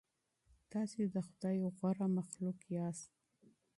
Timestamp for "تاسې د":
0.71-1.15